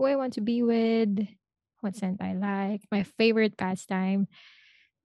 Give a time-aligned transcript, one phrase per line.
[0.00, 1.28] who I want to be with,
[1.84, 4.28] what scent I like, my favorite pastime,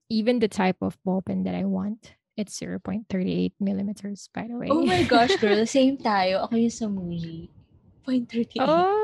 [0.08, 2.16] even the type of ball pen that I want.
[2.34, 4.68] It's 0.38 millimeters, by the way.
[4.70, 5.66] Oh my gosh, girl.
[5.68, 6.48] Same tayo.
[6.48, 7.52] Ako yung sa Muji.
[8.08, 8.64] 0.38.
[8.64, 8.96] Oh,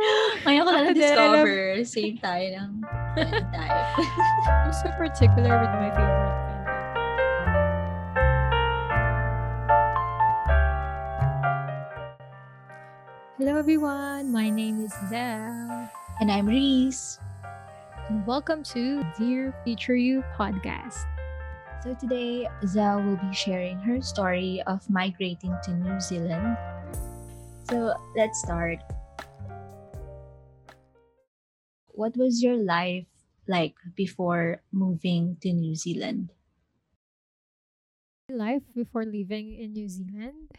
[0.49, 1.61] Ngayon ko na ako din, alam- na-discover.
[1.85, 2.71] Same tayo ng
[3.21, 3.81] ano tayo.
[4.65, 6.22] I'm so particular with my favorite
[13.43, 15.91] Hello everyone, my name is Zell.
[16.23, 17.19] And I'm Reese.
[18.07, 21.03] and welcome to Dear Future You podcast.
[21.83, 26.55] So today, Zell will be sharing her story of migrating to New Zealand.
[27.67, 28.79] So let's start.
[31.99, 33.11] What was your life
[33.51, 36.31] like before moving to New Zealand?
[38.31, 40.55] Life before living in New Zealand.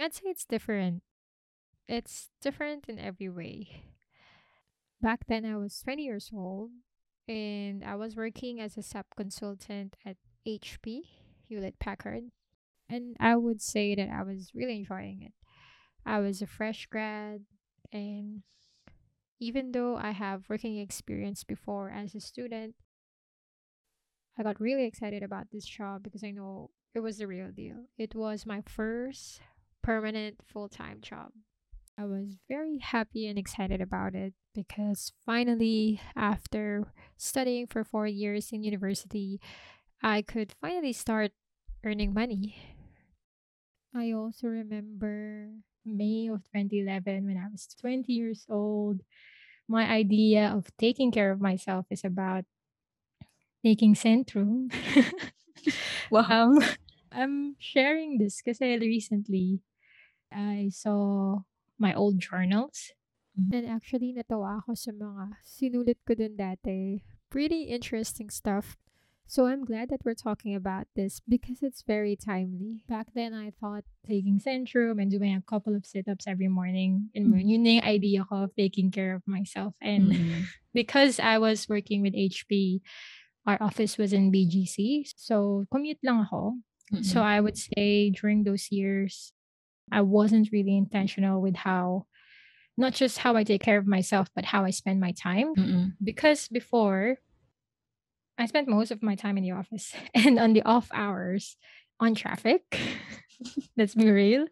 [0.00, 1.02] I'd say it's different.
[1.88, 3.84] It's different in every way.
[5.00, 6.70] Back then, I was 20 years old
[7.26, 11.00] and I was working as a sub consultant at HP,
[11.48, 12.24] Hewlett Packard.
[12.88, 15.32] And I would say that I was really enjoying it.
[16.06, 17.42] I was a fresh grad,
[17.92, 18.42] and
[19.38, 22.74] even though I have working experience before as a student,
[24.38, 27.84] I got really excited about this job because I know it was the real deal.
[27.98, 29.42] It was my first
[29.88, 31.32] permanent full time job.
[31.96, 38.52] I was very happy and excited about it because finally, after studying for four years
[38.52, 39.40] in university,
[40.02, 41.32] I could finally start
[41.82, 42.54] earning money.
[43.96, 49.00] I also remember May of 2011 when I was 20 years old.
[49.66, 52.44] My idea of taking care of myself is about
[53.64, 54.68] taking Centrum.
[56.10, 56.52] Wow.
[56.52, 56.60] um,
[57.12, 59.60] I'm sharing this because I recently
[60.32, 61.42] I saw
[61.78, 62.92] my old journals.
[63.38, 63.54] Mhm.
[63.54, 67.02] And actually, natawa ako sa mga sinulit ko dun dati.
[67.30, 68.76] Pretty interesting stuff.
[69.28, 72.80] So I'm glad that we're talking about this because it's very timely.
[72.88, 77.28] Back then, I thought taking Centrum and doing a couple of sit-ups every morning, and
[77.36, 77.44] Mhm.
[77.44, 79.76] yun na yung idea ko of taking care of myself.
[79.84, 80.48] And Mm.
[80.72, 82.80] because I was working with HP,
[83.44, 85.04] our office was in BGC.
[85.12, 86.56] So commute lang ako.
[87.04, 87.28] So Mm-mm.
[87.28, 89.36] I would say during those years,
[89.92, 92.06] I wasn't really intentional with how,
[92.76, 95.54] not just how I take care of myself, but how I spend my time.
[95.56, 95.92] Mm-mm.
[96.02, 97.16] Because before,
[98.38, 101.56] I spent most of my time in the office and on the off hours
[102.00, 102.62] on traffic.
[103.76, 104.46] Let's be real.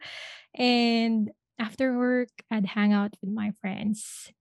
[0.55, 4.33] And after work, I'd hang out with my friends.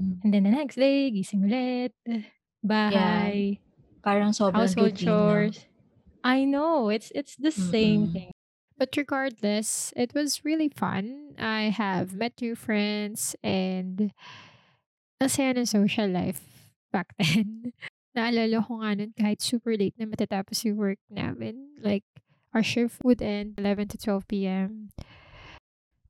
[0.00, 0.20] Mm.
[0.24, 1.92] And then the next day, gising ulit,
[2.64, 3.60] bahay,
[4.02, 5.12] Parang sobrang household routine, no?
[5.12, 5.66] chores.
[6.24, 8.12] I know it's it's the same Mm-mm.
[8.12, 8.30] thing.
[8.78, 11.34] But regardless, it was really fun.
[11.36, 14.14] I have met new friends and
[15.18, 16.46] ang saya ng social life
[16.94, 17.74] back then.
[18.14, 21.74] Naalala ko nga nun kahit super late na matatapos yung work namin.
[21.82, 22.06] Like,
[22.54, 24.94] our shift would end 11 to 12 p.m.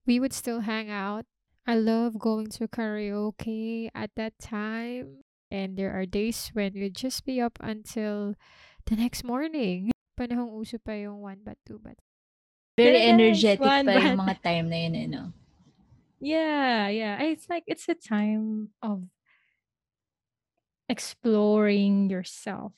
[0.05, 1.25] We would still hang out.
[1.65, 5.25] I love going to karaoke at that time.
[5.51, 8.37] And there are days when we'd just be up until
[8.85, 9.93] the next morning.
[10.21, 11.97] Panahong uso pa yung one bat, two bat.
[12.79, 14.23] Very Yes, energetic one pa yung bad.
[14.23, 15.23] mga time na yun, eh, no?
[16.23, 17.19] Yeah, yeah.
[17.27, 19.03] It's like it's a time of
[20.89, 22.73] exploring yourself,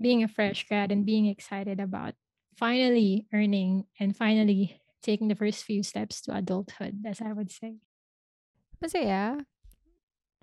[0.00, 2.14] being a fresh grad and being excited about
[2.56, 7.78] finally earning and finally taking the first few steps to adulthood, as I would say.
[8.82, 9.44] Masaya.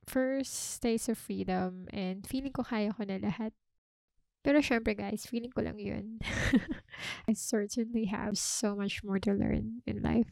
[0.06, 3.58] First days of freedom and feeling ko kaya ko na lahat.
[4.46, 6.22] Pero syempre guys, feeling ko lang yun.
[7.30, 10.30] I certainly have so much more to learn in life.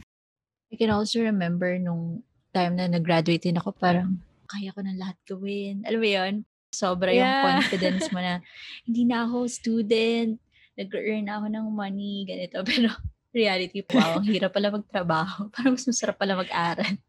[0.70, 2.22] I can also remember nung
[2.54, 5.82] time na nag-graduate din ako, parang kaya ko na lahat gawin.
[5.90, 6.34] Alam mo yun?
[6.70, 7.42] Sobra yung Yeah.
[7.42, 8.38] confidence mo na
[8.86, 10.38] hindi na ako student,
[10.78, 12.62] nag-earn na ako ng money, ganito.
[12.70, 12.94] Pero
[13.34, 15.50] reality, wow, ang hirap pala magtrabaho.
[15.50, 17.02] Parang mas masarap pala mag-aral.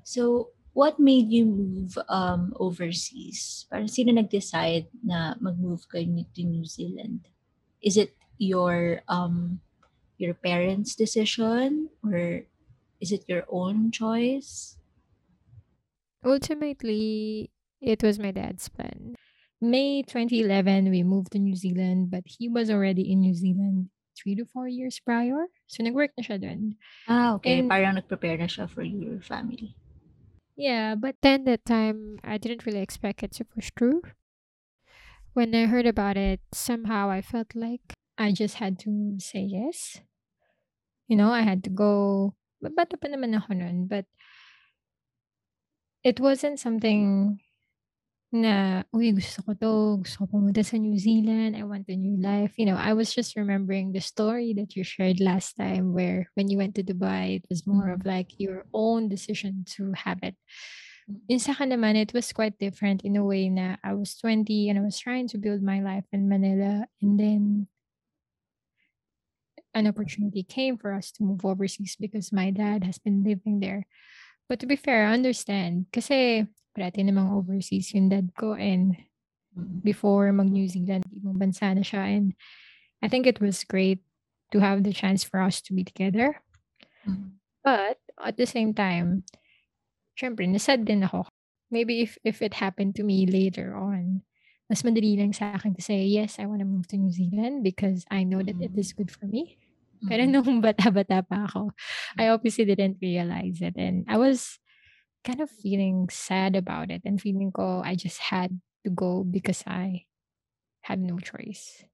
[0.00, 3.66] So, what made you move um, overseas?
[3.70, 7.28] Parang sino nag-decide na mag-move kayo ni- to New Zealand?
[7.82, 9.60] Is it your um,
[10.18, 12.46] your parents' decision or
[13.00, 14.78] is it your own choice?
[16.24, 19.16] Ultimately, it was my dad's plan.
[19.60, 24.34] May 2011, we moved to New Zealand, but he was already in New Zealand three
[24.36, 25.46] to four years prior.
[25.66, 26.78] So, nag-work na siya dun.
[27.08, 27.58] Ah, okay.
[27.62, 29.74] And- Parang nag-prepare na siya for your family.
[30.62, 34.02] Yeah, but then that time, I didn't really expect it to push through.
[35.34, 40.00] When I heard about it, somehow I felt like I just had to say yes.
[41.08, 42.34] You know, I had to go.
[42.62, 43.58] Bata pa naman ako
[43.90, 44.06] but
[46.04, 47.40] It wasn't something
[48.32, 52.16] na, "Uy, gusto ko 'to, gusto ko pumunta sa New Zealand, I want a new
[52.16, 56.28] life." You know, I was just remembering the story that you shared last time where
[56.34, 58.08] when you went to Dubai, it was more of Mhm.
[58.08, 60.36] like your own decision to have it.
[61.08, 64.68] In Yung sa'kin naman, it was quite different in a way na I was 20
[64.68, 67.68] and I was trying to build my life in Manila, and then
[69.74, 73.86] an opportunity came for us to move overseas because my dad has been living there.
[74.48, 78.96] But to be fair, I understand kasi parati namang overseas yung dad ko and
[79.84, 82.32] before mag-New Zealand, ibang bansa na siya and
[83.02, 84.00] I think it was great
[84.52, 86.40] to have the chance for us to be together.
[87.64, 89.22] But at the same time,
[90.18, 91.26] siyempre na-sad din ako.
[91.72, 94.22] Maybe if if it happened to me later on,
[94.68, 98.22] mas madali lang sa'kin to say, "Yes, I wanna move to New Zealand because I
[98.24, 99.56] know that it is good for me."
[100.06, 100.30] Pero Mm.
[100.34, 101.70] nung bata-bata pa ako,
[102.18, 104.58] I obviously didn't realize it and I was
[105.24, 109.62] kind of feeling sad about it and feeling ko I just had to go because
[109.66, 110.06] I
[110.82, 111.84] had no choice.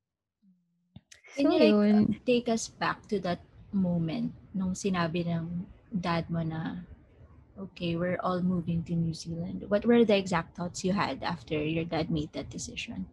[1.36, 2.20] Can So you like, uh, yun.
[2.26, 3.40] take us back to that
[3.72, 6.82] moment nung sinabi ng dad mo na,
[7.56, 11.56] "Okay, we're all moving to New Zealand." What were the exact thoughts you had after
[11.60, 13.06] your dad made that decision?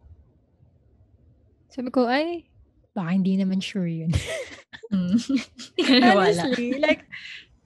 [1.70, 2.48] Sabi ko, "Ay,
[2.96, 4.16] baka hindi naman sure yun."
[4.90, 5.18] Hmm,
[5.76, 6.46] di ka naniwala.
[6.50, 7.04] Honestly, like,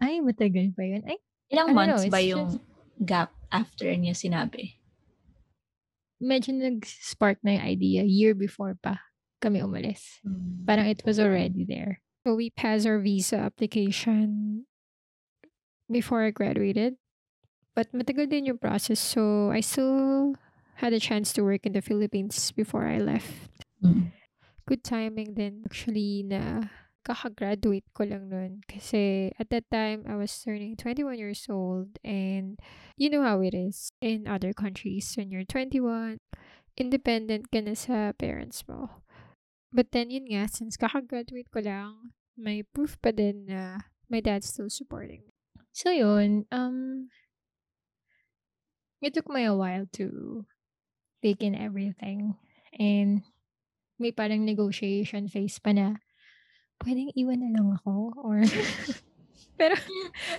[0.01, 1.03] ay matagal pa yun.
[1.05, 1.19] Ay,
[1.49, 2.59] Ilang I don't know, months ba it's yung just
[3.03, 4.79] gap after niya sinabi?
[6.19, 8.99] medyo nag-spark na yung idea year before pa
[9.39, 10.19] kami umalis.
[10.21, 10.67] Hmm.
[10.67, 12.03] Parang it was already there.
[12.27, 14.67] So we passed our visa application
[15.87, 16.99] before I graduated.
[17.73, 20.35] But matagal din yung process, so I still
[20.83, 23.63] had a chance to work in the Philippines before I left.
[23.79, 24.11] Mm.
[24.67, 26.67] Good timing din actually na
[27.03, 32.59] kaka-graduate ko lang nun kasi at that time I was turning 21 years old and
[32.99, 36.19] you know how it is in other countries when you're 21,
[36.77, 39.03] independent ka na sa parents mo.
[39.71, 44.49] But then yun nga, since kaka-graduate ko lang, may proof pa din na my dad's
[44.49, 45.33] still supporting me.
[45.71, 47.09] So yun, um
[48.99, 50.43] it took me a while to
[51.23, 52.35] take in everything
[52.75, 53.23] and
[53.99, 55.99] may parang negotiation phase pa na,
[56.79, 58.39] "Pwedeng iwan na lang ako?" Or
[59.59, 59.75] pero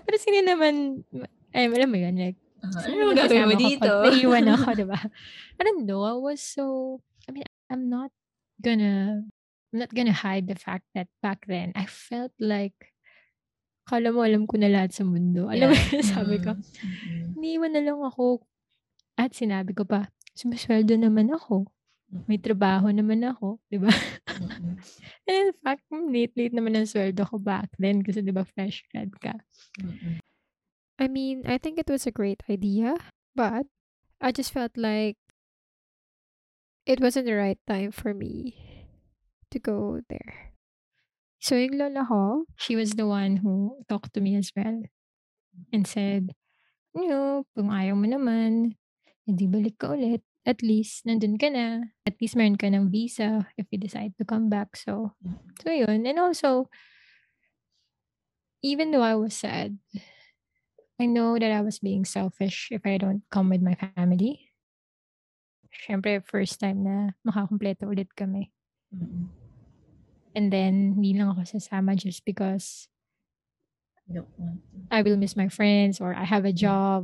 [0.05, 3.59] pero sino naman ma eh, alam mo yun, like, Oo, ano sino naman naman gagawin
[3.59, 3.83] mo dito?
[3.83, 5.01] kapag naiwan ako, 'di ba?
[5.59, 6.65] I don't know, I was so
[7.27, 8.15] I mean, I'm not
[8.63, 9.27] gonna
[9.71, 12.95] I'm not gonna hide the fact that back then I felt like
[13.91, 15.51] akala mo alam ko na lahat sa mundo.
[15.51, 17.27] Alam mo Yeah, sabi ko, mm, mm.
[17.43, 18.47] iniwan na lang ako
[19.19, 21.67] at sinabi ko pa, sumusweldo naman ako,
[22.27, 23.91] may trabaho naman ako, 'di ba?
[23.91, 24.77] Mm.
[25.31, 29.15] And in fact, late-late naman ang sweldo ko back then kasi 'di ba fresh grad
[29.23, 29.39] ka.
[29.79, 30.19] Mm.
[31.01, 32.93] I mean, I think it was a great idea,
[33.33, 33.65] but
[34.21, 35.17] I just felt like
[36.85, 38.53] it wasn't the right time for me
[39.51, 40.53] to go there.
[41.41, 44.85] So yung lola ko, she was the one who talked to me as well
[45.73, 46.37] and said,
[46.93, 48.77] "You know, kung ayaw mo naman,
[49.25, 50.21] eh di balik ka ulit.
[50.49, 51.93] At least nandun ka na.
[52.09, 55.37] At least meron ka ng visa if you decide to come back." So, Mm.
[55.61, 56.01] so yun.
[56.09, 56.69] And also
[58.61, 59.81] even though I was sad,
[61.01, 64.53] I know that I was being selfish if I don't come with my family.
[65.73, 68.53] Siyempre first time na makakumpleto ulit kami.
[68.93, 69.33] Mm.
[70.37, 72.89] And then hindi lang ako sasama just because.
[74.91, 76.61] I will miss my friends or I have a Mm.
[76.61, 77.03] job.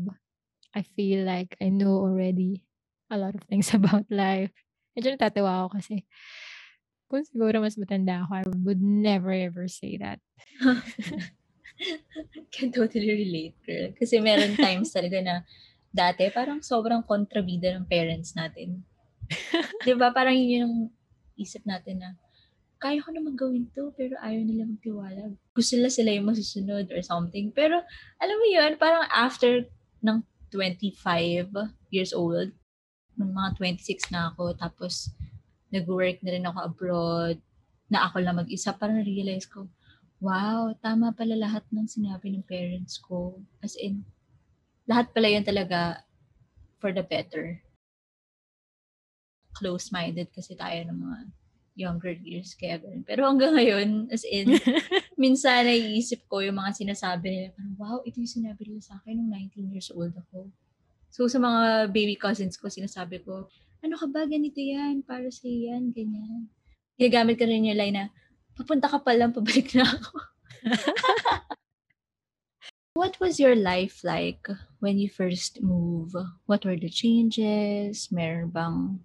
[0.75, 2.67] I feel like I know already
[3.11, 4.53] a lot of things about life.
[4.97, 6.05] Medyo natatawa ako kasi
[7.07, 10.19] kung siguro mas matanda ako, I would never ever say that.
[12.55, 13.93] Can totally relate, girl.
[13.95, 15.35] Kasi meron times talaga na
[15.95, 18.83] dati parang sobrang kontrabida ng parents natin.
[19.85, 20.75] 'Di ba parang yun yung
[21.39, 22.11] isip natin na,
[22.77, 25.31] kaya ko naman gawin 'to pero ayaw nila magtiwala.
[25.55, 27.55] Gusto nila sila yung masusunod or something.
[27.55, 27.81] Pero
[28.19, 29.65] alam mo yun, parang after
[30.03, 30.21] ng
[30.51, 31.55] 25
[31.93, 32.51] years old,
[33.17, 35.11] nung mga 26 na ako, tapos
[35.73, 37.37] nag-work na rin ako abroad,
[37.91, 39.67] na ako lang mag-isa, parang realize ko,
[40.21, 43.37] wow, tama pala lahat ng sinabi ng parents ko.
[43.61, 44.03] As in,
[44.89, 46.03] lahat pala yun talaga
[46.81, 47.61] for the better.
[49.57, 51.19] Close-minded kasi tayo ng mga
[51.77, 53.05] younger years kaya ganun.
[53.05, 54.57] Pero hanggang ngayon, as in,
[55.21, 59.21] minsan naiisip ko yung mga sinasabi nila, parang, wow, ito yung sinabi nila sa akin
[59.21, 60.49] nung 19 years old ako.
[61.17, 63.49] So, sa mga baby cousins ko, sinasabi ko,
[63.81, 66.53] ano ka ba, ganito yan, para sa yan, ganyan.
[67.01, 68.07] Ginagamit ko rin yung line na,
[68.53, 70.13] papunta ka pa lang, pabalik na ako.
[73.01, 74.45] What was your life like
[74.85, 76.13] when you first move?
[76.45, 78.13] What were the changes?
[78.13, 79.01] Meron bang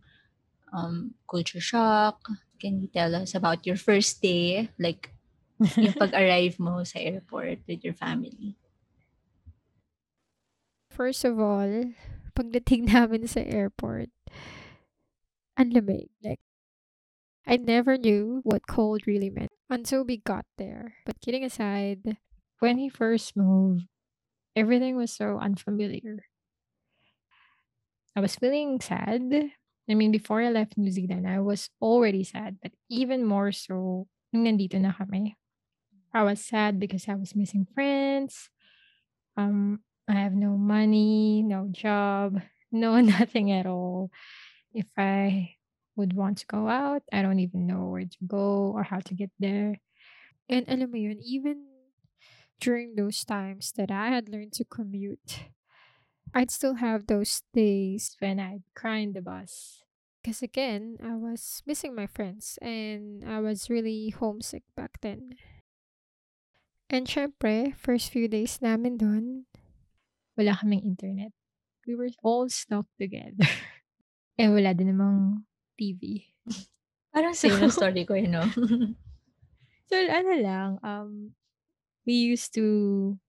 [0.75, 2.27] um, culture shock?
[2.59, 4.67] Can you tell us about your first day?
[4.75, 5.15] Like,
[5.79, 8.59] yung pag-arrive mo sa airport with your family?
[11.01, 11.97] First of all,
[12.37, 14.13] pagdating namin sa airport,
[15.57, 16.13] ang lamig.
[16.21, 16.37] Like,
[17.41, 21.01] I never knew what cold really meant until we got there.
[21.09, 22.21] But kidding aside,
[22.61, 23.89] when he first moved,
[24.53, 26.29] everything was so unfamiliar.
[28.13, 29.25] I was feeling sad.
[29.89, 34.05] I mean, before I left New Zealand, I was already sad, but even more so
[34.29, 35.33] nung nandito na kami.
[36.13, 38.53] I was sad because I was missing friends.
[39.33, 42.41] Um, I have no money, no job,
[42.71, 44.11] no nothing at all.
[44.73, 45.55] If I
[45.95, 49.13] would want to go out, I don't even know where to go or how to
[49.13, 49.79] get there.
[50.49, 51.67] And alam mo yun, even
[52.59, 55.51] during those times that I had learned to commute,
[56.33, 59.83] I'd still have those days when I'd cry in the bus.
[60.21, 65.35] Because again, I was missing my friends and I was really homesick back then.
[66.89, 69.45] And syempre, first few days namin doon,
[70.37, 71.31] wala kaming internet.
[71.87, 73.45] We were all stuck together.
[74.41, 75.45] eh wala din namang
[75.77, 76.25] TV.
[77.11, 78.47] Parang same na story ko, you know?
[79.91, 81.35] So ano lang, um,
[82.07, 83.19] we used to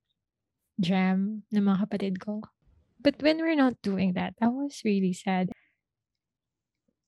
[0.79, 2.41] jam ng mga kapatid ko.
[3.03, 5.51] But when we're not doing that, I was really sad.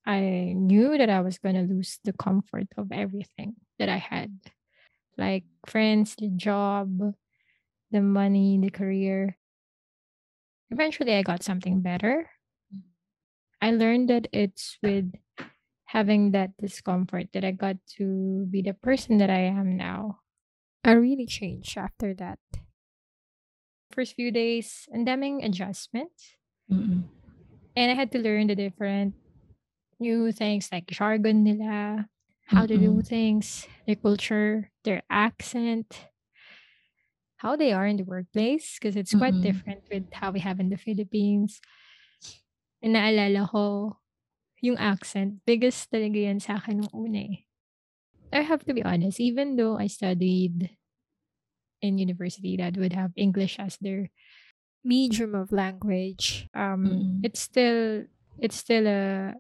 [0.05, 4.37] I knew that I was going to lose the comfort of everything that I had.
[5.17, 7.15] Like friends, the job,
[7.95, 9.39] the money, the career.
[10.71, 12.31] Eventually, I got something better.
[12.75, 12.83] Mm.
[13.61, 15.13] I learned that it's with
[15.87, 20.19] having that discomfort that I got to be the person that I am now.
[20.83, 22.39] I really changed after that.
[23.93, 26.35] First few days, and daming adjustments.
[26.71, 27.05] Mm-mm.
[27.77, 29.15] And I had to learn the different
[30.01, 32.09] new things like jargon nila,
[32.47, 36.07] how to do things, their culture, their accent,
[37.45, 39.45] how they are in the workplace, because it's quite Mm-mm.
[39.45, 41.61] different with how we have in the Philippines.
[42.81, 44.01] And naalala ko,
[44.65, 47.45] yung accent, biggest talaga yan sa akin nung una eh.
[48.33, 50.73] I have to be honest, even though I studied
[51.85, 54.09] in university that would have English as their
[54.83, 57.21] medium of language, um, Mm-mm.
[57.21, 58.09] it's still
[58.41, 59.37] it's still a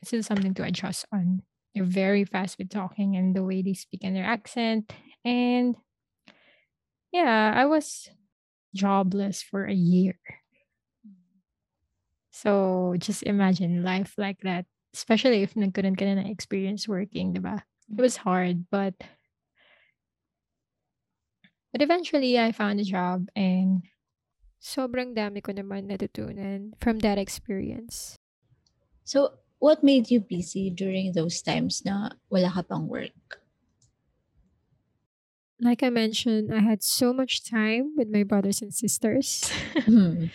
[0.00, 1.44] it's still something to adjust on.
[1.76, 4.88] They're very fast with talking and the way they speak and their accent.
[5.22, 5.76] And
[7.12, 8.10] yeah, I was
[8.74, 10.18] jobless for a year.
[12.30, 17.64] So just imagine life like that, especially if nagkaroon ka na ng experience working, diba?
[17.88, 18.92] It was hard, but
[21.72, 23.88] but eventually I found a job and
[24.60, 28.20] sobrang dami ko naman natutunan from that experience.
[29.06, 33.45] So, what made you busy during those times na wala ka pang work?
[35.60, 39.48] Like I mentioned, I had so much time with my brothers and sisters.
[39.86, 40.28] Hmm.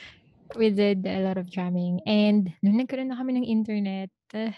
[0.55, 2.01] we did a lot of jamming.
[2.05, 4.55] And nung nagkaroon na kami ng internet, eh,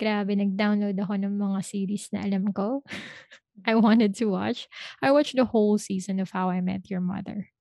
[0.00, 2.82] grabe, nag-download ako ng mga series na alam ko.
[3.68, 4.66] I wanted to watch.
[4.98, 7.52] I watched the whole season of How I Met Your Mother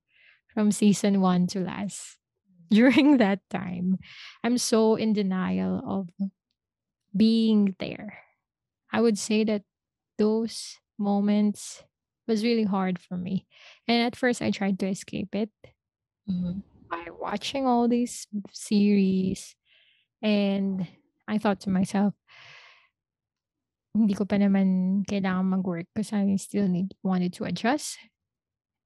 [0.49, 2.17] from season one to last.
[2.71, 3.99] During that time,
[4.43, 6.07] I'm so in denial of
[7.11, 8.23] being there.
[8.91, 9.63] I would say that
[10.17, 11.83] those moments
[12.27, 13.47] was really hard for me.
[13.87, 15.51] And at first, I tried to escape it
[16.27, 16.63] Mhm.
[16.89, 19.55] by watching all these series.
[20.21, 20.87] And
[21.27, 22.15] I thought to myself,
[23.91, 27.99] hindi ko pa naman kailangan mag-work because I still need wanted to adjust.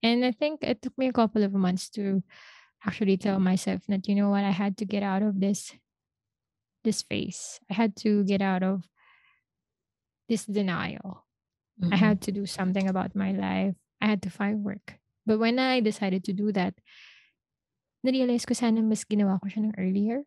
[0.03, 2.23] And I think it took me a couple of months to
[2.85, 5.73] actually tell myself that you know what I had to get out of this
[6.83, 7.59] this phase.
[7.69, 8.87] I had to get out of
[10.27, 11.24] this denial.
[11.91, 11.99] I Mm-mm.
[11.99, 13.75] had to do something about my life.
[14.01, 14.99] I had to find work.
[15.25, 16.75] But when I decided to do that,
[18.05, 20.21] na-realize ko sana mas ginawa ko siya ng earlier.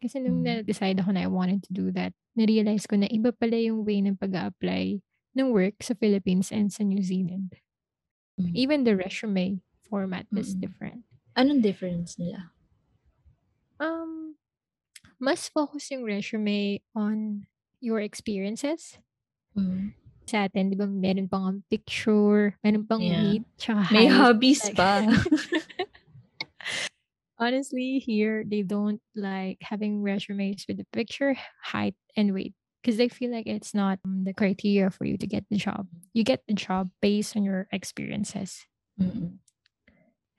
[0.00, 0.46] Kasi nung Mm.
[0.46, 3.98] na-decide ako na I wanted to do that, na-realize ko na iba pala yung way
[4.00, 5.02] ng pag apply
[5.34, 7.58] ng work sa Philippines and sa New Zealand.
[8.40, 8.54] Mm.
[8.54, 10.60] Even the resume format is Mm-mm.
[10.60, 11.04] different.
[11.36, 12.50] Anong difference nila?
[13.80, 14.34] Um,
[15.18, 17.46] mas focus yung resume on
[17.80, 18.98] your experiences.
[19.56, 19.92] Mm.
[20.28, 23.16] Sa atin, di ba, meron pang picture, meron pang Yeah.
[23.40, 24.12] weight, tsaka May height.
[24.20, 24.90] hobbies Like- pa.
[27.38, 33.06] Honestly, here they don't like having resumes with the picture, height, and weight because they
[33.08, 35.86] feel like it's not um, the criteria for you to get the job.
[36.12, 38.66] You get the job based on your experiences.
[39.00, 39.38] Mm-mm.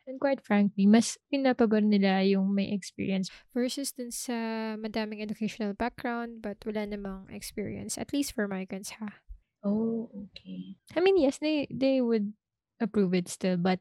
[0.05, 6.41] And quite frankly, mas pinapabor nila yung may experience versus dun sa madaming educational background
[6.43, 7.95] but wala namang experience.
[7.95, 9.23] At least for migrants, ha?
[9.63, 10.77] Oh, okay.
[10.95, 12.33] I mean, yes, they, they would
[12.79, 13.79] approve it still, but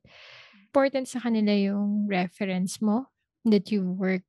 [0.68, 3.06] important sa kanila yung reference mo
[3.46, 4.26] that you work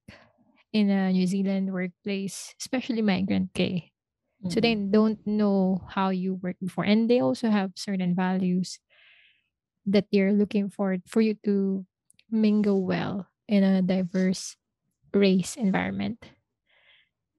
[0.73, 3.91] in a New Zealand workplace, especially migrant K.
[4.49, 6.85] So they don't know how you work before.
[6.85, 8.79] And they also have certain values
[9.85, 11.85] that they're looking for for you to
[12.29, 14.55] mingle well in a diverse
[15.13, 16.19] race environment.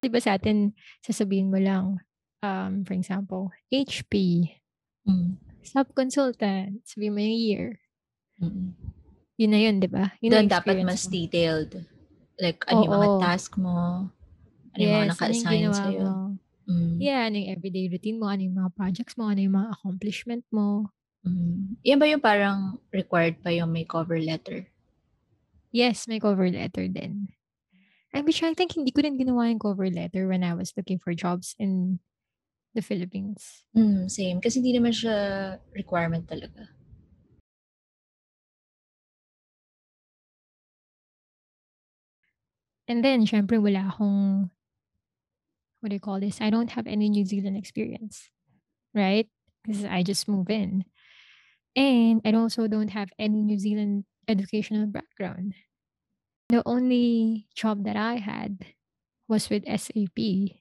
[0.00, 0.72] Di ba sa atin,
[1.04, 2.00] sasabihin mo lang,
[2.42, 4.48] um, for example, HP,
[5.08, 5.40] Mm.
[5.64, 7.66] sub-consultant, sabihin mo yung year.
[8.36, 8.76] Mm.
[9.40, 10.12] Yun na yun, di ba?
[10.20, 11.10] Yun Doon dapat mas mo.
[11.10, 11.72] detailed.
[12.36, 14.08] Like, ano yung mga task mo,
[14.72, 16.04] ano yung mga Yes, ano yung naka-assign ginawa sa'yo.
[16.04, 16.16] mo.
[16.70, 16.94] Mm.
[17.00, 20.44] Yeah, ano yung everyday routine mo, ano yung mga projects mo, ano yung mga accomplishment
[20.52, 20.92] mo.
[21.24, 21.80] Mm.
[21.82, 22.58] Yan ba yung parang
[22.92, 24.68] required pa yung may cover letter?
[25.72, 27.32] Yes, may cover letter din.
[28.10, 30.98] I which I think hindi ko rin ginawa yung cover letter when I was looking
[30.98, 32.02] for jobs in
[32.74, 33.64] the Philippines.
[33.74, 34.38] Mm, same.
[34.40, 35.14] Kasi hindi naman siya
[35.74, 36.70] requirement talaga.
[42.88, 44.50] And then, syempre, wala akong,
[45.80, 46.40] what do you call this?
[46.40, 48.30] I don't have any New Zealand experience,
[48.94, 49.28] right?
[49.64, 50.84] Because I just move in.
[51.76, 55.54] And I also don't have any New Zealand educational background.
[56.48, 58.74] The only job that I had
[59.28, 60.59] was with SAP.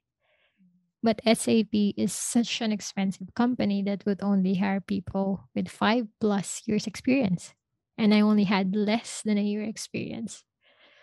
[1.02, 6.62] But SAP is such an expensive company that would only hire people with five plus
[6.66, 7.54] years experience.
[7.98, 10.44] And I only had less than a year experience.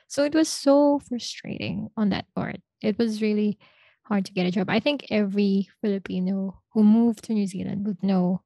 [0.09, 2.61] So it was so frustrating on that part.
[2.83, 3.59] It was really
[4.05, 4.71] hard to get a job.
[4.71, 8.43] I think every Filipino who moved to New Zealand would know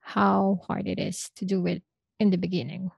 [0.00, 1.82] how hard it is to do it
[2.18, 2.90] in the beginning.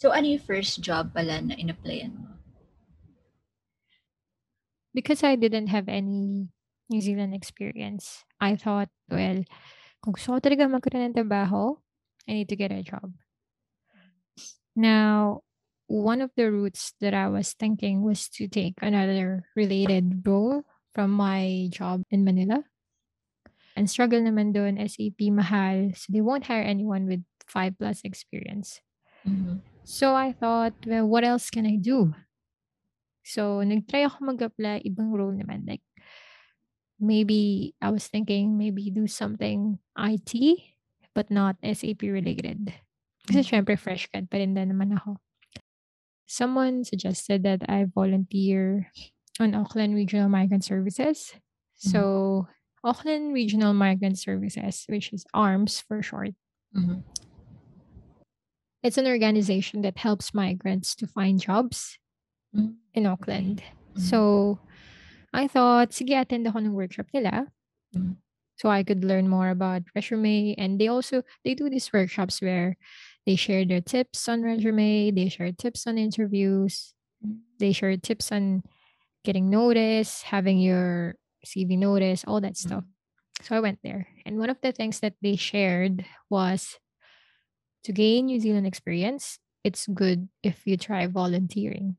[0.00, 2.39] So, yung first job pala na in-applyan mo?
[4.94, 6.48] Because I didn't have any
[6.90, 9.42] New Zealand experience, I thought, well,
[10.02, 11.78] kung gusto ko talaga magkaroon ng trabaho,
[12.28, 13.14] I need to get a job.
[14.76, 15.42] Now,
[15.86, 20.62] one of the routes that I was thinking was to take another related role
[20.94, 22.64] from my job in Manila.
[23.76, 28.82] And struggle naman doon, SAP mahal, so they won't hire anyone with five plus experience.
[29.26, 29.60] Mhm.
[29.84, 32.14] So I thought, well, what else can I do?
[33.24, 35.66] So nag-try ako mag-apply ibang role naman.
[35.68, 35.84] Like,
[37.00, 40.32] maybe I was thinking maybe do something IT,
[41.14, 42.72] but not SAP related.
[43.26, 43.46] Kasi Mm.
[43.46, 45.16] syempre fresh grad pa rin din naman ako.
[46.26, 48.90] Someone suggested that I volunteer
[49.40, 51.34] on Auckland Regional Migrant Services.
[51.76, 52.46] So
[52.84, 56.34] Auckland Regional Migrant Services, which is ARMS for short,
[56.74, 57.02] Mhm.
[58.82, 61.98] it's an organization that helps migrants to find jobs
[62.54, 62.74] Mm.
[62.94, 63.62] in Auckland.
[63.94, 64.00] Mhm.
[64.00, 64.58] So,
[65.32, 67.46] I thought, sige, attend ako ng workshop nila.
[67.94, 68.18] Mhm.
[68.58, 70.52] So I could learn more about resume.
[70.58, 72.76] And they also, they do these workshops where
[73.24, 76.92] they share their tips on resume, they share tips on interviews,
[77.58, 78.62] they share tips on
[79.24, 82.84] getting notice, having your CV notice, all that stuff.
[83.42, 84.08] So I went there.
[84.26, 86.76] And one of the things that they shared was
[87.84, 91.96] to gain New Zealand experience, it's good if you try volunteering.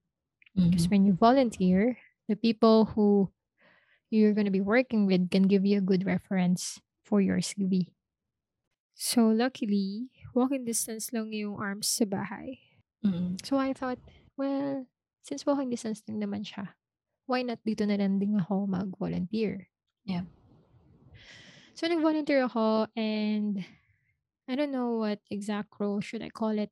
[0.56, 0.92] Because Mhm.
[0.92, 3.32] when you volunteer, the people who
[4.10, 7.92] you're going to be working with can give you a good reference for your CV.
[8.96, 12.60] So luckily, walking distance lang yung ARMS sa bahay.
[13.04, 13.40] Mm.
[13.44, 14.00] So I thought,
[14.38, 14.86] well,
[15.24, 16.76] since walking distance lang naman siya,
[17.26, 19.72] why not dito na lang din ako mag-volunteer?
[20.06, 20.28] Yeah.
[21.74, 23.64] So nag-volunteer ako and
[24.48, 26.70] I don't know what exact role should I call it,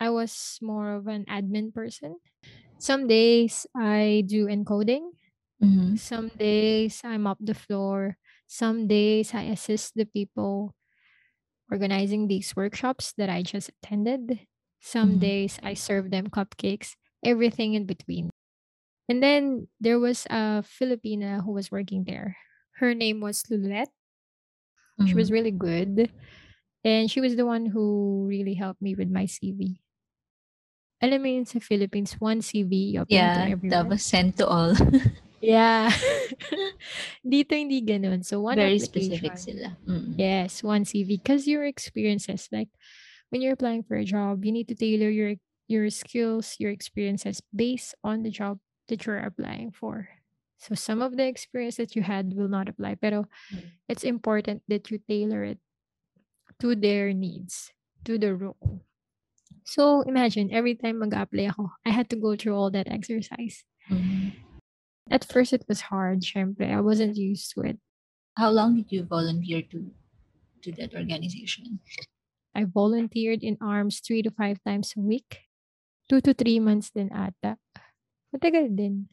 [0.00, 2.16] I was more of an admin person.
[2.78, 5.12] Some days I do encoding.
[5.62, 5.98] Mhm.
[5.98, 8.18] Some days I mop the floor.
[8.46, 10.74] Some days I assist the people
[11.70, 14.46] organizing these workshops that I just attended.
[14.80, 15.20] Some Mhm.
[15.20, 18.30] days I serve them cupcakes, everything in between.
[19.08, 22.36] And then there was a Filipina who was working there.
[22.82, 23.92] Her name was Lulette.
[25.06, 25.32] She was Mhm.
[25.32, 26.12] really good.
[26.84, 29.80] And she was the one who really helped me with my CV.
[31.00, 33.72] Alam mo yun sa Philippines, one CV, you apply to Yeah, everyone.
[33.72, 34.74] tapos send to all.
[35.40, 35.88] Yeah.
[37.24, 38.20] Dito hindi ganun.
[38.28, 39.72] So one Very specific sila.
[39.88, 40.20] Mm.
[40.20, 41.16] Yes, one CV.
[41.16, 42.68] Because your experiences, like
[43.32, 47.40] when you're applying for a job, you need to tailor your your skills, your experiences
[47.56, 48.60] based on the job
[48.92, 50.12] that you're applying for.
[50.60, 53.80] So some of the experience that you had will not apply, pero Mm.
[53.88, 55.58] it's important that you tailor it
[56.60, 57.72] to their needs.
[58.04, 58.84] to the role.
[59.64, 63.64] So imagine every time mag-apply ako, I had to go through all that exercise.
[63.90, 64.32] Mhm.
[65.10, 66.22] At first, it was hard.
[66.22, 67.78] Syempre, I wasn't used to it.
[68.36, 69.92] How long did you volunteer to
[70.62, 71.80] to that organization?
[72.54, 75.48] I volunteered in ARMS three to five times a week.
[76.08, 77.58] Two to three months din ata.
[78.34, 79.08] Matagal din.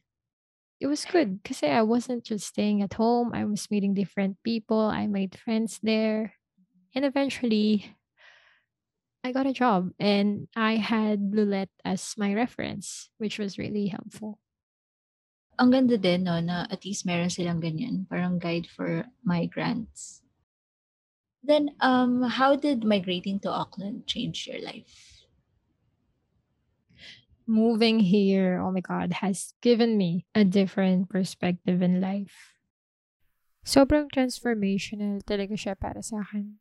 [0.80, 3.34] It was good because I wasn't just staying at home.
[3.34, 4.80] I was meeting different people.
[4.82, 6.36] I made friends there.
[6.96, 7.97] And eventually,
[9.24, 14.40] I got a job and I had Lulette as my reference, which was really helpful.
[15.58, 20.22] Ang ganda din 'no, na at least meron silang ganyan, parang guide for migrants.
[21.42, 25.26] Then, um, how did migrating to Auckland change your life?
[27.48, 32.60] Moving here, oh my God, has given me a different perspective in life.
[33.64, 36.60] Sobrang transformational talaga siya para sa akin.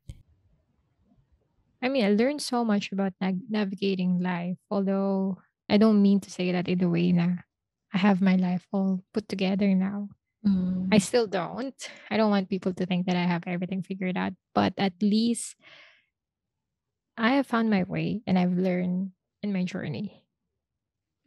[1.83, 6.31] I mean, I learned so much about nag- navigating life, although I don't mean to
[6.31, 7.43] say that in a way na
[7.93, 10.09] I have my life all put together now.
[10.47, 10.89] Mm.
[10.93, 11.77] I still don't.
[12.11, 15.57] I don't want people to think that I have everything figured out, but at least
[17.17, 19.13] I have found my way and I've learned
[19.43, 20.25] in my journey.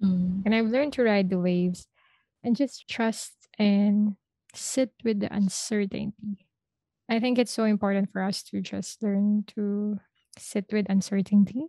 [0.04, 0.44] Mm.
[0.46, 1.88] And I've learned to ride the waves
[2.44, 4.16] and just trust and
[4.54, 6.14] sit with the uncertainty.
[7.10, 10.00] I think it's so important for us to just learn to
[10.40, 11.68] sit with uncertainty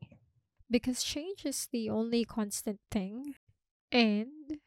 [0.71, 3.35] because change is the only constant thing
[3.93, 4.61] and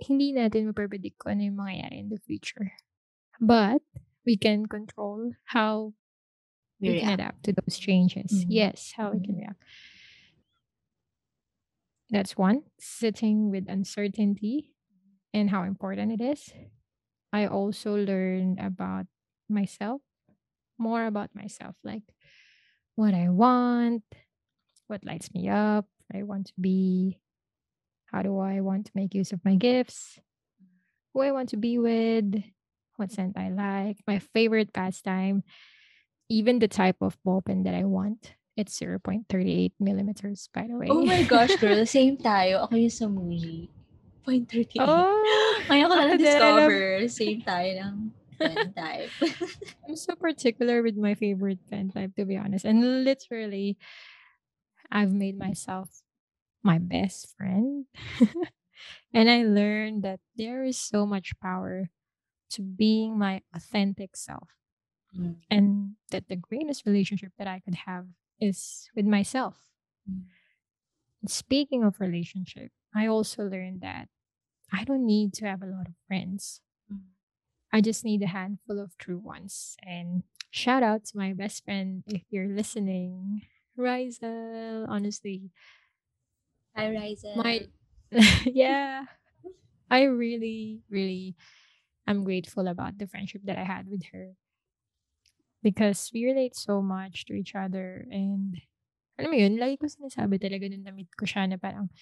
[0.00, 2.72] hindi natin mapredict kung ano yung mangyayari in the future.
[3.40, 3.82] But
[4.26, 5.94] we can control how
[6.80, 8.32] We we can adapt to those changes.
[8.32, 8.46] Mhm.
[8.48, 9.62] Yes, how we can react.
[12.10, 14.74] That's one, sitting with uncertainty
[15.34, 16.52] and how important it is.
[17.32, 19.06] I also learned about
[19.48, 20.02] myself,
[20.78, 22.04] more about myself, like
[22.96, 24.02] what I want,
[24.88, 27.20] what lights me up, I want to be,
[28.06, 30.18] how do I want to make use of my gifts,
[31.12, 32.42] who I want to be with,
[32.96, 35.44] what scent I like, my favorite pastime,
[36.28, 38.34] even the type of ball pen that I want.
[38.56, 40.86] It's 0.38 millimeters, by the oh way.
[40.88, 42.64] Oh my gosh, girl, same tayo.
[42.64, 43.68] Ako yung sa Muji.
[44.24, 44.80] 0.38.
[44.80, 45.12] Oh,
[45.68, 46.80] Ngayon ko na ako din, I love- discover
[47.12, 47.94] same tayo ng
[48.38, 49.10] pen type.
[49.88, 52.64] I'm so particular with my favorite pen type, to be honest.
[52.64, 53.76] And literally,
[54.90, 55.88] I've made myself
[56.62, 57.86] my best friend.
[59.14, 61.90] and I learned that there is so much power
[62.50, 64.48] to being my authentic self.
[65.18, 65.36] Mm.
[65.50, 68.06] And that the greatest relationship that I could have
[68.40, 69.64] is with myself.
[70.10, 70.24] Mm.
[71.26, 74.08] Speaking of relationship, I also learned that
[74.72, 76.60] I don't need to have a lot of friends.
[77.76, 79.76] I just need a handful of true ones.
[79.84, 83.44] And shout out to my best friend if you're listening.
[83.76, 85.52] Rizel, honestly.
[86.72, 87.36] Hi, Ryzen.
[87.36, 87.68] My
[88.48, 89.04] yeah.
[89.90, 91.36] I really, really
[92.08, 94.32] am grateful about the friendship that I had with her.
[95.62, 98.56] Because we relate so much to each other and
[99.20, 101.92] alam mo yun, lagi ko sinasabi talaga nung na-meet ko siya na parang,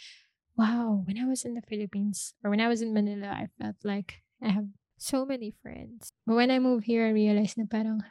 [0.55, 3.83] wow, when I was in the Philippines or when I was in Manila, I felt
[3.83, 6.11] like I have so many friends.
[6.27, 8.03] But when I moved here, I realized na parang,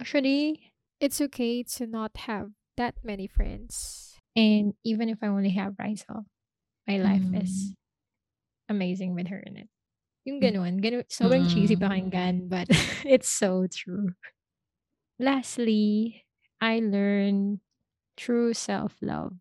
[0.00, 4.16] actually, it's okay to not have that many friends.
[4.36, 6.24] And even if I only have Rizal,
[6.86, 7.74] my life is
[8.68, 9.68] amazing with her in it.
[10.24, 11.82] Yung ganun, ganun sobrang cheesy Mm.
[11.82, 12.68] pakinggan, but
[13.04, 14.14] it's so true.
[15.18, 16.24] Lastly,
[16.60, 17.60] I learned
[18.16, 19.36] true self-love.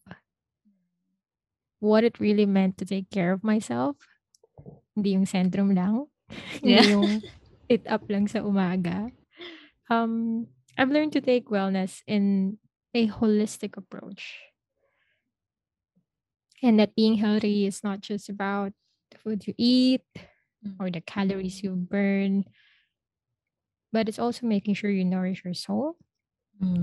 [1.80, 3.96] What it really meant to take care of myself.
[4.96, 6.09] Hindi yung Centrum lang.
[6.62, 6.84] Yeah.
[6.84, 7.12] Hindi yung
[7.70, 9.12] it up lang sa umaga.
[9.90, 12.58] Um, I've learned to take wellness in
[12.94, 14.38] a holistic approach.
[16.62, 18.74] And that being healthy is not just about
[19.12, 20.04] the food you eat
[20.60, 20.76] Mm.
[20.76, 22.44] or the calories you burn,
[23.96, 25.96] but it's also making sure you nourish your soul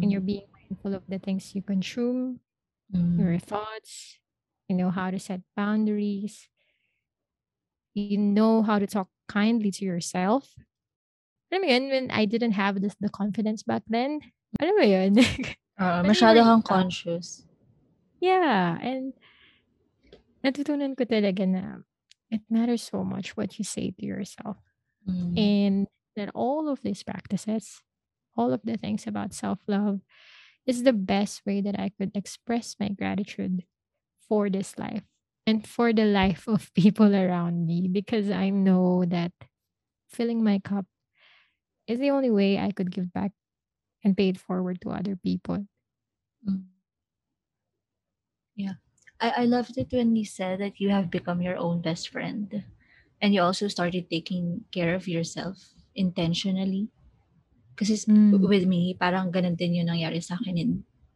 [0.00, 2.40] and you're being mindful of the things you consume,
[2.88, 3.20] Mm.
[3.20, 4.16] your thoughts,
[4.64, 6.48] you know how to set boundaries,
[7.96, 10.52] you know how to talk kindly to yourself.
[11.50, 14.20] Alam mo yun, when I didn't have this, the confidence back then,
[14.60, 15.16] alam mo yun?
[15.76, 17.44] You masyado kang conscious.
[18.16, 19.12] Yeah, and
[20.40, 21.84] natutunan ko talaga na
[22.32, 24.56] it matters so much what you say to yourself.
[25.04, 25.36] Mm.
[25.36, 25.76] And
[26.16, 27.84] that all of these practices,
[28.32, 30.00] all of the things about self love,
[30.64, 33.68] is the best way that I could express my gratitude
[34.24, 35.04] for this life
[35.46, 39.32] and for the life of people around me because I know that
[40.08, 40.86] filling my cup
[41.86, 43.32] is the only way I could give back
[44.04, 45.66] and pay it forward to other people.
[46.46, 46.64] Mm.
[48.56, 48.80] Yeah.
[49.20, 52.64] I, I loved it when you said that you have become your own best friend
[53.20, 56.88] and you also started taking care of yourself intentionally.
[57.76, 58.40] Kasi Mm.
[58.48, 60.70] with me, parang ganun din yung nangyari sa akin in,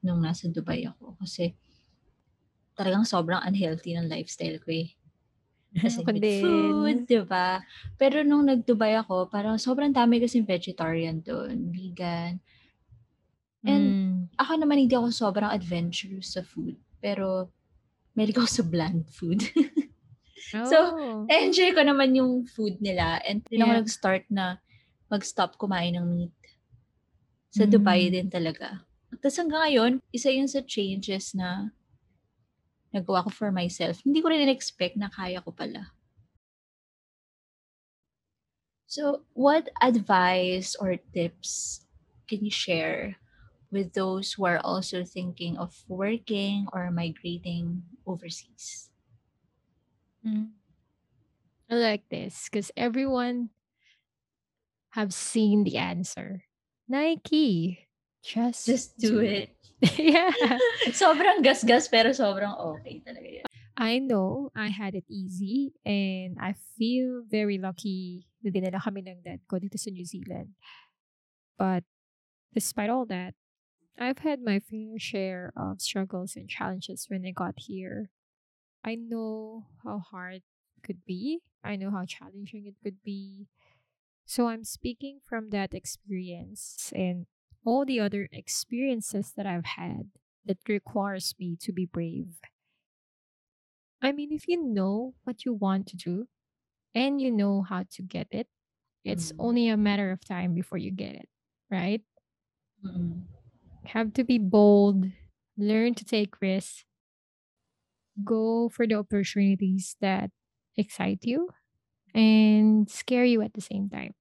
[0.04, 1.16] nung nasa Dubai ako.
[1.20, 1.56] Kasi
[2.80, 4.88] talagang sobrang unhealthy ng lifestyle ko eh.
[5.76, 7.62] Ako with food, di ba?
[7.94, 12.40] Pero nung nag-Dubai ako, parang sobrang dami kasi vegetarian doon, vegan.
[13.62, 14.32] And Mm.
[14.40, 16.80] ako naman hindi ako sobrang adventurous sa food.
[16.98, 17.52] Pero
[18.16, 19.44] mahilig ako sa bland food.
[20.72, 21.28] so, Oh.
[21.28, 23.20] enjoy ko naman yung food nila.
[23.22, 23.78] And ako Yeah.
[23.84, 24.58] nag-start na
[25.12, 26.34] mag-stop kumain ng meat.
[27.50, 28.14] Sa Dubai Mm.
[28.14, 28.86] din talaga.
[29.20, 31.74] Tapos hanggang ngayon, isa yun sa changes na
[32.94, 34.02] nagawa ko for myself.
[34.02, 35.94] Hindi ko rin in-expect na kaya ko pala.
[38.90, 41.86] So, what advice or tips
[42.26, 43.22] can you share
[43.70, 48.90] with those who are also thinking of working or migrating overseas?
[50.26, 50.58] Mm.
[51.70, 53.50] I like this because everyone
[54.98, 56.42] have seen the answer.
[56.88, 57.89] Nike.
[58.22, 59.56] Just, Just do it.
[59.96, 60.30] yeah.
[60.92, 63.46] sobrang gasgas pero sobrang okay talaga yun.
[63.80, 69.24] I know I had it easy and I feel very lucky na dinala kami ng
[69.24, 70.52] dad ko dito sa New Zealand.
[71.56, 71.88] But
[72.52, 73.32] despite all that,
[73.96, 78.12] I've had my fair share of struggles and challenges when I got here.
[78.84, 81.40] I know how hard it could be.
[81.64, 83.48] I know how challenging it could be.
[84.24, 87.24] So I'm speaking from that experience and
[87.64, 90.10] all the other experiences that I've had
[90.44, 92.40] that requires me to be brave.
[94.02, 96.28] I mean, if you know what you want to do
[96.94, 98.48] and you know how to get it,
[99.04, 99.38] it's Mm.
[99.38, 101.28] only a matter of time before you get it,
[101.70, 102.04] right?
[102.84, 103.24] Mm-mm.
[103.84, 105.04] Have to be bold,
[105.58, 106.84] learn to take risks,
[108.24, 110.30] go for the opportunities that
[110.76, 111.48] excite you
[112.14, 114.14] and scare you at the same time.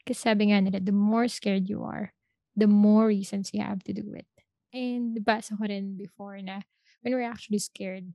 [0.00, 2.14] Because sabi nga nila, the more scared you are,
[2.60, 4.28] the more reasons you have to do it.
[4.72, 6.62] And basa ko rin before na
[7.02, 8.12] when we're actually scared,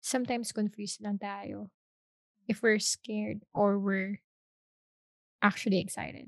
[0.00, 1.68] sometimes confused lang tayo
[2.48, 4.22] if we're scared or we're
[5.42, 6.26] actually excited.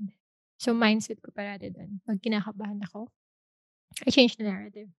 [0.58, 2.04] So mindset ko parati dun.
[2.04, 3.08] Pag kinakabahan ako,
[4.06, 4.92] I change the narrative.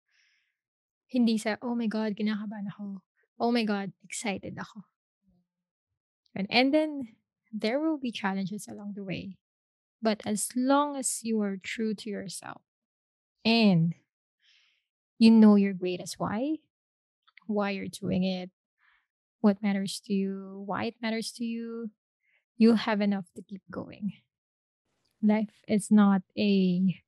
[1.07, 3.05] Hindi sa, oh my God, kinakabahan ako.
[3.37, 4.89] Oh my God, excited ako.
[6.33, 7.13] And, and then,
[7.53, 9.37] there will be challenges along the way.
[10.03, 12.63] But as long as you are true to yourself
[13.45, 13.95] and
[15.19, 16.57] you know your greatest why,
[17.47, 18.51] why you're doing it,
[19.41, 21.91] what matters to you, why it matters to you,
[22.59, 24.13] you'll have enough to keep going.
[25.23, 27.01] Life is not a,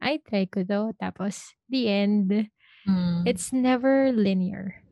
[0.00, 2.50] I try ko to, tapos the end.
[2.88, 3.22] Mm.
[3.26, 4.82] It's never linear.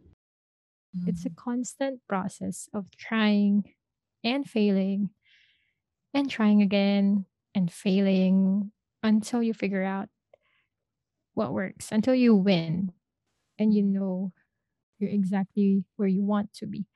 [1.07, 1.37] It's a Mm.
[1.37, 3.75] constant process of trying
[4.23, 5.11] and failing
[6.15, 10.09] and trying again and failing until you figure out
[11.35, 12.93] what works, until you win
[13.59, 14.33] and you know
[14.99, 16.87] you're exactly where you want to be.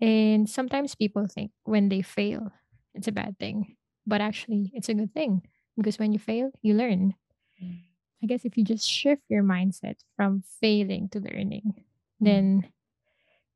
[0.00, 2.52] And sometimes people think when they fail,
[2.94, 3.76] it's a bad thing.
[4.06, 5.42] But actually, it's a good thing
[5.76, 7.14] because when you fail, you learn.
[7.62, 7.80] Mm.
[8.22, 11.74] I guess if you just shift your mindset from failing to learning,
[12.22, 12.24] Mm.
[12.24, 12.72] then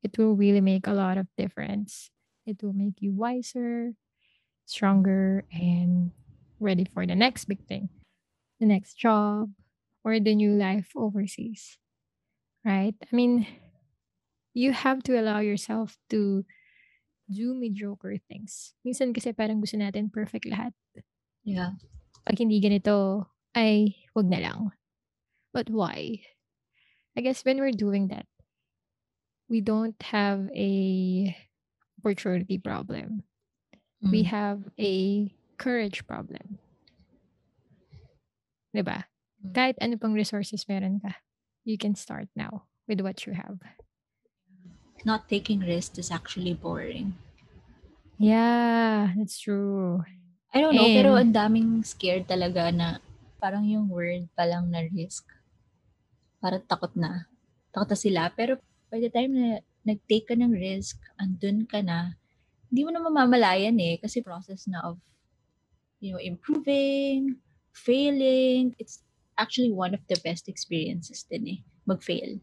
[0.03, 2.11] it will really make a lot of difference.
[2.47, 3.95] It will make you wiser,
[4.71, 6.15] stronger, and
[6.59, 7.91] ready for the next big thing,
[8.59, 9.51] the next job,
[10.05, 11.77] or the new life overseas.
[12.65, 12.95] Right?
[13.01, 13.47] I mean,
[14.55, 16.45] you have to allow yourself to
[17.31, 18.75] do mediocre things.
[18.85, 20.75] Minsan kasi parang gusto natin perfect lahat.
[21.47, 21.79] Yeah.
[22.27, 24.61] Pag hindi ganito, ay wag na lang.
[25.55, 26.23] But why?
[27.17, 28.27] I guess when we're doing that,
[29.49, 31.35] we don't have a
[31.99, 33.25] opportunity problem.
[34.03, 34.27] We Mm.
[34.27, 36.59] have a courage problem.
[38.75, 39.07] 'Di ba?
[39.43, 39.53] Mm.
[39.55, 41.23] Kahit ano pang resources meron ka,
[41.67, 43.59] you can start now with what you have.
[45.05, 47.15] Not taking risks is actually boring.
[48.19, 50.05] Yeah, that's true.
[50.53, 52.99] I don't know, pero And ang daming scared talaga na
[53.41, 55.25] parang yung word pa lang na risk.
[56.43, 57.29] Parang takot na.
[57.73, 58.23] Takot na sila.
[58.35, 58.59] Pero
[58.91, 59.49] by the time na
[59.87, 62.20] nag-take ka ng risk, andun ka na,
[62.71, 63.99] hindi mo na mamamalayan eh.
[63.99, 64.97] Kasi process na of,
[65.99, 67.37] you know, improving,
[67.75, 68.75] failing.
[68.79, 69.03] It's
[69.37, 72.39] actually one of the best experiences din eh, mag-fail.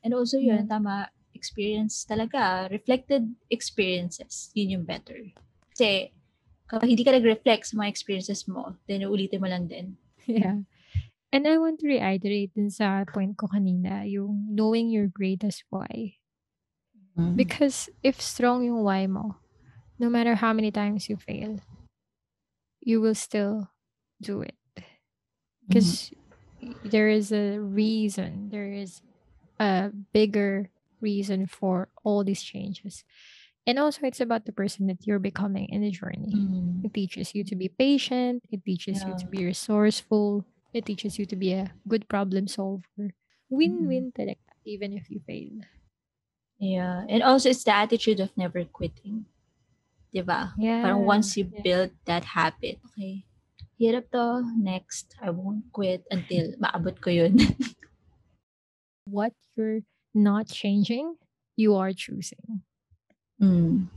[0.00, 0.62] And also yeah.
[0.62, 5.16] yun, tama, experience talaga, reflected experiences, yun yung better.
[5.72, 6.12] Kasi
[6.68, 9.96] kapag hindi ka nag-reflect sa mga experiences mo, then ulitin mo lang din.
[10.28, 10.62] Yeah.
[11.32, 16.19] And I want to reiterate dun sa point ko kanina, yung knowing your greatest why.
[17.20, 17.36] Mm.
[17.36, 19.36] Because if strong yung why mo,
[20.00, 21.60] no matter how many times you fail,
[22.80, 23.68] you will still
[24.20, 24.56] do it.
[25.68, 26.10] Because
[26.82, 29.02] there is a reason, there is
[29.60, 33.04] a bigger reason for all these changes.
[33.66, 36.32] And also, it's about the person that you're becoming in the journey.
[36.32, 36.84] Mm.
[36.84, 38.42] It teaches you to be patient.
[38.50, 40.48] It teaches you to be resourceful.
[40.72, 43.12] It teaches you to be a good problem solver.
[43.50, 45.60] Win-win talaga, even if you fail.
[46.60, 47.08] Yeah.
[47.08, 49.24] And also, it's the attitude of never quitting.
[50.14, 50.52] Diba?
[50.60, 50.84] Yeah.
[50.84, 51.62] Parang once you yeah.
[51.64, 53.24] build that habit, okay,
[53.80, 57.40] hirap to, next, I won't quit until maabot ko yun.
[59.08, 59.82] What you're
[60.14, 61.16] not changing,
[61.56, 62.62] you are choosing.
[63.40, 63.88] mm.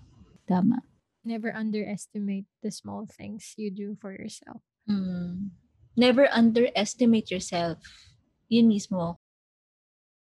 [0.47, 0.81] Tama.
[1.23, 4.63] Never underestimate the small things you do for yourself.
[4.89, 5.51] Mm.
[5.95, 7.77] Never underestimate yourself.
[8.49, 9.19] Yun mismo.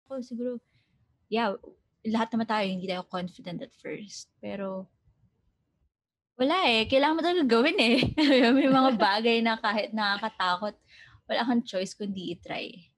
[0.07, 0.63] Ako siguro,
[1.29, 1.59] yeah,
[2.07, 4.31] lahat naman tayo hindi tayo confident at first.
[4.39, 4.87] Pero,
[6.37, 6.85] wala eh.
[6.87, 7.99] Kailangan mo talaga gawin eh.
[8.57, 10.77] May mga bagay na kahit nakakatakot,
[11.27, 12.93] wala kang choice kundi i-try.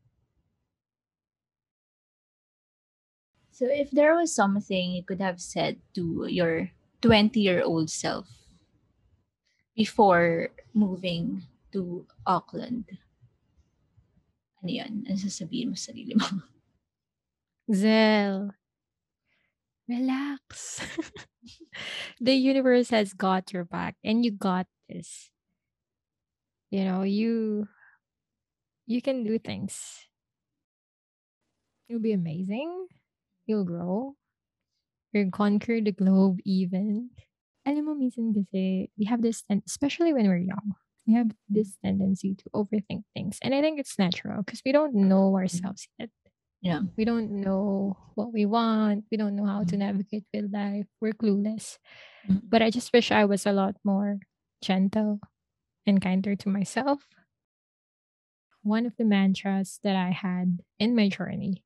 [3.59, 6.71] So if there was something you could have said to your
[7.03, 8.31] 20-year-old self
[9.75, 11.43] before moving
[11.75, 12.87] to Auckland,
[14.63, 15.03] ano yun?
[15.07, 16.27] Ano sasabihin mo sa sarili mo?
[17.71, 18.55] Zell,
[19.89, 20.81] relax.
[22.21, 25.31] the universe has got your back and you got this.
[26.71, 27.69] You know, you
[28.87, 30.05] you can do things.
[31.89, 32.89] You'll be amazing.
[33.47, 34.15] You'll grow.
[35.13, 37.11] You'll conquer the globe even.
[37.65, 41.77] Alam mo, minsan kasi, we have this, and especially when we're young, we have this
[41.85, 43.39] tendency to overthink things.
[43.41, 46.09] And I think it's natural because we don't know ourselves yet.
[46.61, 46.81] Yeah.
[46.97, 49.05] We don't know what we want.
[49.11, 50.87] We don't know how to navigate with life.
[51.01, 51.79] We're clueless.
[52.29, 52.43] Mm.
[52.49, 54.19] But I just wish I was a lot more
[54.61, 55.21] gentle
[55.87, 57.07] and kinder to myself.
[58.63, 61.63] One of the mantras that I had in my journey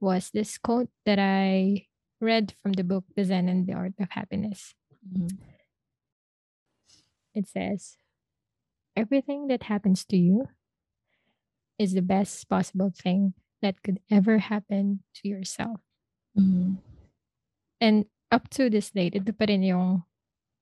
[0.00, 1.86] was this quote that I
[2.20, 4.74] read from the book The Zen and the Art of Happiness.
[5.02, 5.36] Mhm.
[7.34, 7.96] It says,
[8.96, 10.48] Everything that happens to you
[11.78, 15.80] is the best possible thing that could ever happen to yourself.
[16.36, 16.78] Mhm.
[17.80, 20.04] And up to this date, ito pa rin yung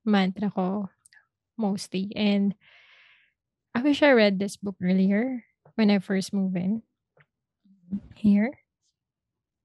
[0.05, 0.91] mantra ko
[1.59, 2.13] mostly.
[2.17, 2.55] And
[3.75, 6.83] I wish I read this book earlier when I first moved in
[8.15, 8.59] here.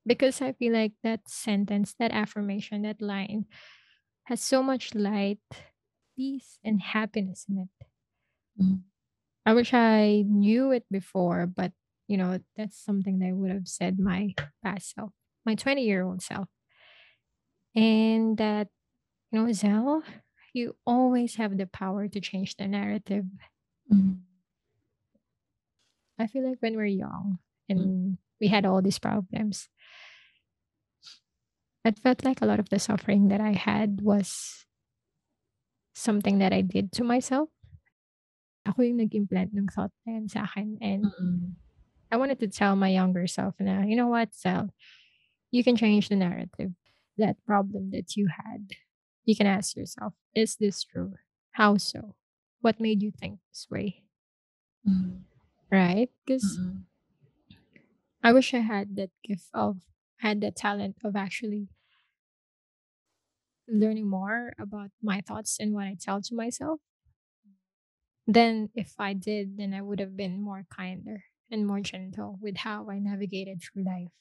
[0.06, 3.46] Because I feel like that sentence, that affirmation, that line
[4.26, 5.42] has so much light,
[6.16, 7.88] peace, and happiness in it.
[8.62, 8.84] Mhm.
[9.46, 11.74] I wish I knew it before, but
[12.10, 14.34] you know, that's something that I would have said my
[14.66, 15.14] past self,
[15.46, 16.50] my 20 year old self.
[17.76, 18.68] And that,
[19.32, 20.02] you know, Zell,
[20.54, 23.26] you always have the power to change the narrative.
[23.94, 24.26] Mhm.
[26.18, 29.70] I feel like when we're young and we had all these problems,
[31.86, 34.66] it felt like a lot of the suffering that I had was
[35.94, 37.50] something that I did to myself.
[38.66, 40.78] Ako yung nag-implant ng thought na yun sa akin.
[40.82, 41.56] And Mhm.
[42.12, 44.70] I wanted to tell my younger self now, you know what, Zell,
[45.52, 46.72] you can change the narrative.
[47.18, 48.72] That problem that you had,
[49.26, 51.16] you can ask yourself, is this true?
[51.54, 52.16] How so?
[52.62, 54.04] What made you think this way?
[54.88, 55.24] Mhm.
[55.72, 56.10] Right?
[56.26, 56.86] Because Mhm.
[58.24, 59.82] I wish I had that gift of,
[60.18, 61.68] had that talent of actually
[63.68, 66.80] learning more about my thoughts and what I tell to myself.
[68.28, 72.58] Then, if I did, then I would have been more kinder and more gentle with
[72.58, 74.14] how I navigated through life.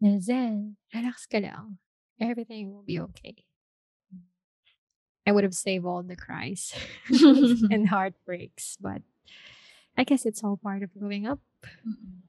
[0.00, 1.78] Na Zen, relax ka lang.
[2.20, 3.44] Everything will be okay.
[5.26, 6.74] I would have saved all the cries
[7.70, 9.02] and heartbreaks, but
[9.96, 11.40] I guess it's all part of growing up.
[11.86, 12.22] Mhm.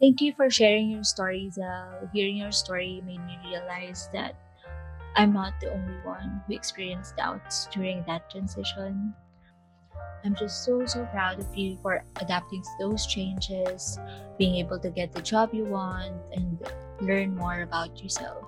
[0.00, 1.58] Thank you for sharing your stories.
[2.12, 4.34] Hearing your story made me realize that
[5.16, 9.14] I'm not the only one who experienced doubts during that transition.
[10.24, 13.98] I'm just so, so proud of you for adapting to those changes,
[14.36, 16.58] being able to get the job you want, and
[17.00, 18.44] learn more about yourself.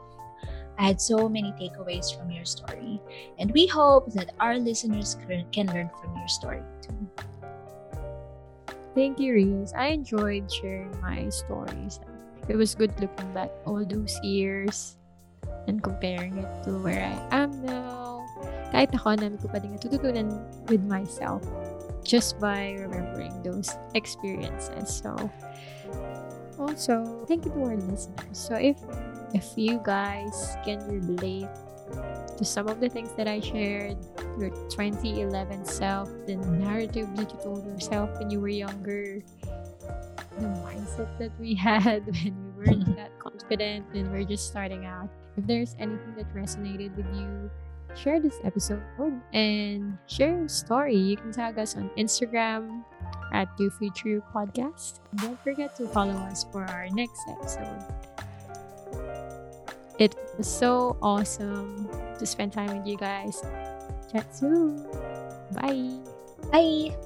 [0.79, 3.01] I had so many takeaways from your story,
[3.39, 5.17] and we hope that our listeners
[5.53, 7.09] can learn from your story too.
[8.95, 9.73] Thank you, Reese.
[9.77, 12.01] I enjoyed sharing my stories.
[12.49, 14.97] It was good looking back all those years
[15.69, 18.27] and comparing it to where I am now.
[18.75, 20.31] Kahit ako, namin ko pa din natututunan
[20.67, 21.43] with myself
[22.03, 24.91] just by remembering those experiences.
[24.91, 25.15] So,
[26.59, 28.35] also, thank you to our listeners.
[28.35, 28.79] So, if
[29.35, 31.51] if you guys can relate
[32.41, 33.99] to some of the things that I shared,
[34.39, 36.65] your 2011 self, the mm-hmm.
[36.65, 39.23] narrative that you told yourself when you were younger,
[40.39, 42.95] the mindset that we had when we weren't mm-hmm.
[42.95, 45.11] that confident and we're just starting out.
[45.37, 47.51] If there's anything that resonated with you,
[47.95, 48.81] share this episode
[49.35, 50.97] and share your story.
[50.97, 52.83] You can tag us on Instagram
[53.35, 55.01] at Do Future Podcast.
[55.17, 57.85] Don't forget to follow us for our next episode.
[60.01, 61.87] It was so awesome
[62.19, 63.45] to spend time with you guys.
[64.11, 64.89] Chat soon.
[65.53, 66.01] Bye.
[66.51, 66.97] Bye.